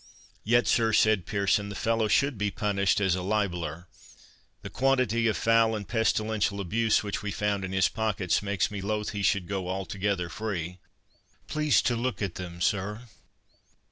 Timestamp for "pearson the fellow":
1.27-2.07